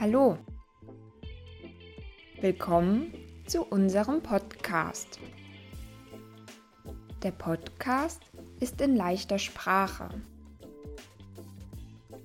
[0.00, 0.36] Hallo,
[2.40, 3.14] willkommen
[3.46, 5.20] zu unserem Podcast.
[7.22, 8.20] Der Podcast
[8.58, 10.08] ist in leichter Sprache.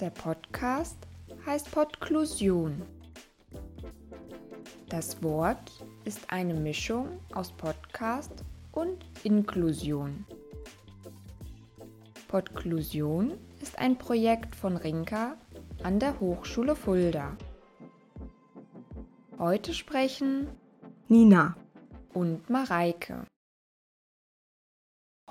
[0.00, 0.98] Der Podcast
[1.46, 2.82] heißt Podklusion.
[4.88, 5.70] Das Wort
[6.04, 8.32] ist eine Mischung aus Podcast
[8.72, 10.26] und Inklusion.
[12.28, 15.38] Podklusion ist ein Projekt von Rinka
[15.82, 17.38] an der Hochschule Fulda.
[19.38, 20.46] Heute sprechen
[21.08, 21.56] Nina
[22.12, 23.26] und Mareike.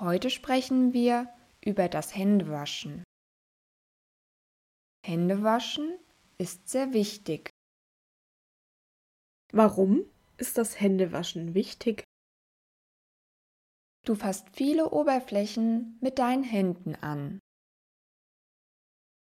[0.00, 1.32] Heute sprechen wir
[1.64, 3.04] über das Händewaschen.
[5.06, 6.00] Händewaschen
[6.36, 7.50] ist sehr wichtig.
[9.52, 10.04] Warum
[10.36, 12.07] ist das Händewaschen wichtig?
[14.08, 17.40] Du fasst viele Oberflächen mit deinen Händen an.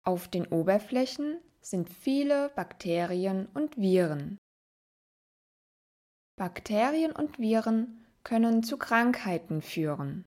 [0.03, 4.39] Auf den Oberflächen sind viele Bakterien und Viren.
[6.39, 10.25] Bakterien und Viren können zu Krankheiten führen.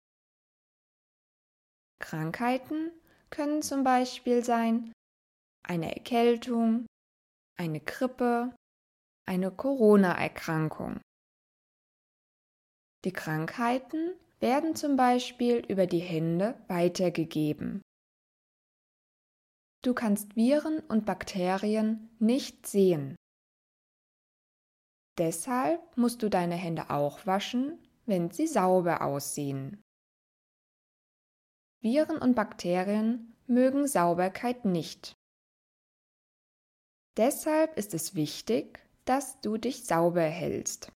[1.98, 2.92] Krankheiten
[3.30, 4.92] können zum Beispiel sein
[5.64, 6.86] eine Erkältung,
[7.58, 8.54] eine Grippe,
[9.26, 11.00] eine Corona-Erkrankung.
[13.04, 17.82] Die Krankheiten werden zum Beispiel über die Hände weitergegeben.
[19.82, 23.16] Du kannst Viren und Bakterien nicht sehen.
[25.18, 29.80] Deshalb musst du deine Hände auch waschen, wenn sie sauber aussehen.
[31.80, 35.14] Viren und Bakterien mögen Sauberkeit nicht.
[37.16, 40.92] Deshalb ist es wichtig, dass du dich sauber hältst.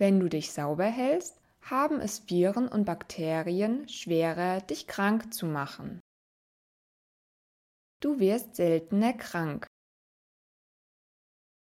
[0.00, 6.00] Wenn du dich sauber hältst, haben es Viren und Bakterien schwerer, dich krank zu machen.
[8.00, 9.66] Du wirst seltener krank.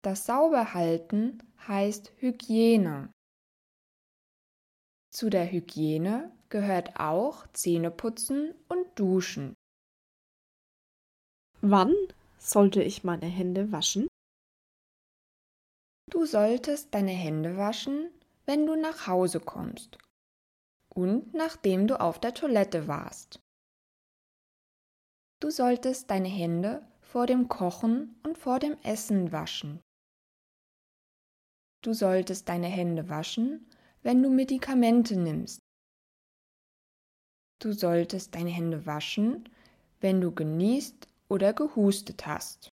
[0.04, 3.10] Das Sauberhalten heißt Hygiene.
[5.14, 9.54] Zu der Hygiene gehört auch Zähneputzen und Duschen.
[11.62, 11.94] Wann
[12.38, 14.10] sollte ich meine Hände waschen?
[16.12, 18.12] Du solltest deine Hände waschen,
[18.46, 19.98] wenn du nach Hause kommst
[20.94, 23.40] und nachdem du auf der Toilette warst.
[25.42, 29.82] Du solltest deine Hände vor dem Kochen und vor dem Essen waschen.
[31.82, 33.70] Du solltest deine Hände waschen,
[34.02, 35.60] wenn du Medikamente nimmst.
[37.60, 39.50] Du solltest deine Hände waschen,
[40.00, 42.70] wenn du genießt oder gehustet hast.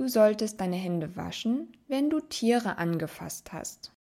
[0.00, 3.92] Du solltest deine Hände waschen, wenn du Tiere angefasst hast.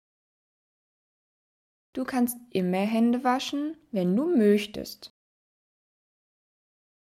[1.94, 5.12] Du kannst immer Hände waschen, wenn du möchtest.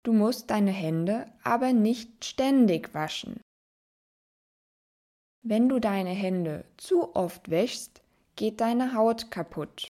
[0.02, 3.40] Du musst deine Hände aber nicht ständig waschen.
[5.42, 8.02] Wenn du deine Hände zu oft wäschst,
[8.36, 9.88] geht deine Haut kaputt.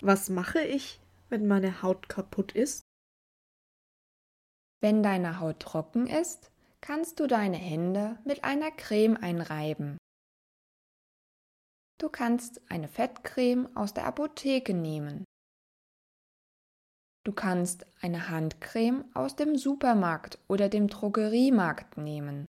[0.00, 2.80] Was mache ich, wenn meine Haut kaputt ist?
[4.80, 6.50] Wenn deine Haut trocken ist,
[6.84, 9.96] kannst du deine Hände mit einer Creme einreiben.
[11.98, 15.24] Du kannst eine Fettcreme aus der Apotheke nehmen.
[17.24, 22.44] Du kannst eine Handcreme aus dem Supermarkt oder dem Drogeriemarkt nehmen.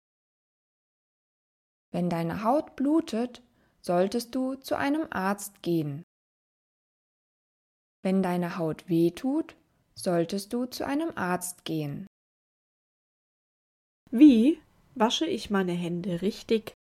[1.91, 3.43] Wenn deine Haut blutet,
[3.81, 6.05] solltest du zu einem Arzt gehen.
[8.05, 9.57] Wenn deine Haut weh tut,
[9.97, 12.07] solltest du zu einem Arzt gehen.
[14.13, 14.61] Wie
[14.97, 16.75] wasche ich meine Hände richtig?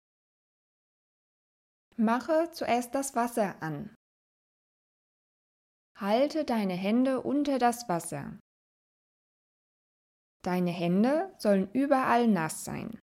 [1.97, 3.95] Mache zuerst das Wasser an.
[5.97, 8.39] Halte deine Hände unter das Wasser.
[10.43, 12.99] Deine Hände sollen überall nass sein.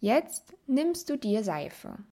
[0.00, 2.04] Jetzt nimmst du dir Seife.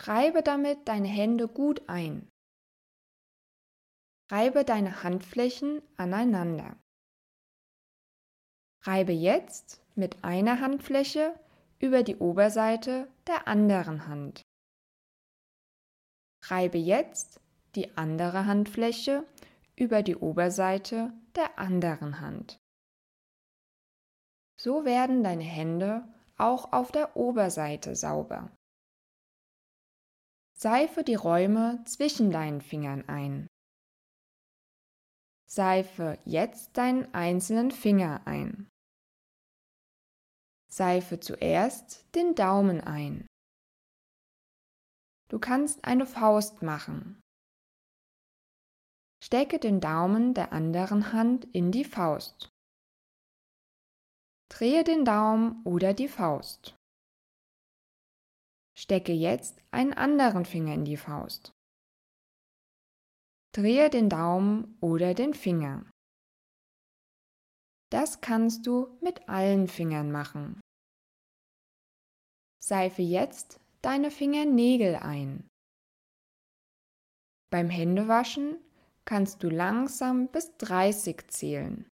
[0.00, 2.28] Reibe damit deine Hände gut ein.
[4.30, 6.81] Reibe deine Handflächen aneinander.
[8.84, 11.38] Reibe jetzt mit einer Handfläche
[11.78, 14.42] über die Oberseite der anderen Hand.
[16.44, 17.40] Reibe jetzt
[17.76, 19.24] die andere Handfläche
[19.76, 22.58] über die Oberseite der anderen Hand.
[24.60, 26.04] So werden deine Hände
[26.36, 28.50] auch auf der Oberseite sauber.
[30.54, 33.46] Seife die Räume zwischen deinen Fingern ein.
[35.48, 38.71] Seife jetzt deinen einzelnen Finger ein.
[40.72, 43.26] Seife zuerst den Daumen ein.
[45.28, 47.20] Du kannst eine Faust machen.
[49.22, 52.48] Stecke den Daumen der anderen Hand in die Faust.
[54.50, 56.74] Drehe den Daumen oder die Faust.
[58.74, 61.52] Stecke jetzt einen anderen Finger in die Faust.
[63.54, 65.84] Drehe den Daumen oder den Finger.
[67.92, 70.61] Das kannst du mit allen Fingern machen.
[72.62, 75.48] Seife jetzt deine Fingernägel ein.
[77.50, 78.56] Beim Händewaschen
[79.04, 81.88] kannst du langsam bis 30 zählen.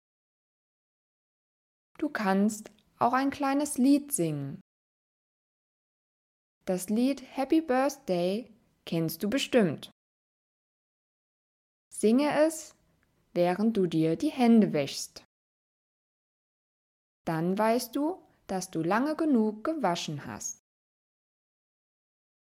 [1.99, 4.61] Du kannst auch ein kleines Lied singen.
[6.67, 8.55] Das Lied Happy Birthday
[8.85, 9.91] kennst du bestimmt.
[11.91, 12.77] Singe es,
[13.33, 15.25] während du dir die Hände wäschst.
[17.25, 20.61] Dann weißt du, dass du lange genug gewaschen hast.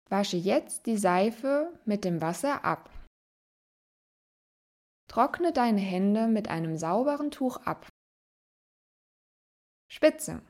[0.09, 2.89] Wasche jetzt die Seife mit dem Wasser ab.
[5.09, 7.87] Trockne deine Hände mit einem sauberen Tuch ab.
[9.91, 10.41] Spitze.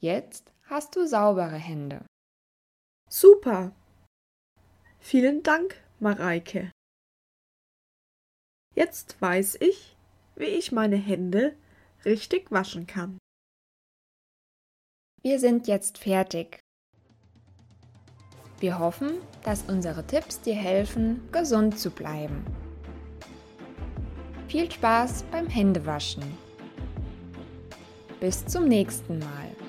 [0.00, 2.04] Jetzt hast du saubere Hände.
[3.08, 3.74] Super.
[4.98, 6.72] Vielen Dank, Mareike.
[8.74, 9.96] Jetzt weiß ich,
[10.34, 11.56] wie ich meine Hände
[12.04, 13.18] richtig waschen kann.
[15.24, 16.64] Wir sind jetzt fertig.
[18.58, 19.12] Wir hoffen,
[19.44, 22.44] dass unsere Tipps dir helfen, gesund zu bleiben.
[24.48, 26.24] Viel Spaß beim Händewaschen.
[28.18, 29.61] Bis zum nächsten Mal.